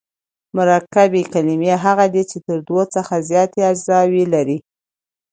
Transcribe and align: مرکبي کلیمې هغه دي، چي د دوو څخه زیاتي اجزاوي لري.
مرکبي 0.57 1.23
کلیمې 1.33 1.73
هغه 1.85 2.05
دي، 2.13 2.23
چي 2.29 2.37
د 2.47 2.49
دوو 2.67 2.81
څخه 2.95 3.13
زیاتي 3.29 3.61
اجزاوي 3.71 4.23
لري. 4.33 4.57